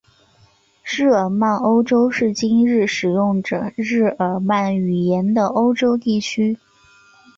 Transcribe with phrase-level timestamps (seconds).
[0.83, 6.57] 日耳曼欧洲是今日使用着日耳曼语言的欧洲地区。